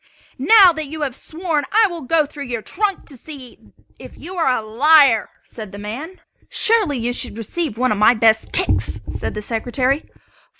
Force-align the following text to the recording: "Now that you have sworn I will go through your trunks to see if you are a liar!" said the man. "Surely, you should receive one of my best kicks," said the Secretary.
"Now 0.39 0.73
that 0.73 0.87
you 0.87 1.01
have 1.01 1.13
sworn 1.15 1.63
I 1.71 1.85
will 1.87 2.01
go 2.01 2.25
through 2.25 2.45
your 2.45 2.63
trunks 2.63 3.03
to 3.03 3.17
see 3.17 3.59
if 3.99 4.17
you 4.17 4.33
are 4.35 4.49
a 4.57 4.63
liar!" 4.63 5.29
said 5.43 5.71
the 5.71 5.77
man. 5.77 6.21
"Surely, 6.49 6.97
you 6.97 7.13
should 7.13 7.37
receive 7.37 7.77
one 7.77 7.91
of 7.91 7.99
my 7.99 8.15
best 8.15 8.51
kicks," 8.51 8.99
said 9.13 9.35
the 9.35 9.43
Secretary. 9.43 10.09